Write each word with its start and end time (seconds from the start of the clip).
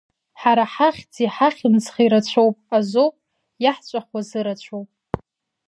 Ҳара 0.41 0.63
ҳахьӡи 0.73 1.33
ҳахьымӡӷи 1.35 2.11
рацәоуп 2.11 2.57
азоуп 2.77 3.15
иаҳҵәахуа 3.63 4.21
зырацәоу. 4.29 4.83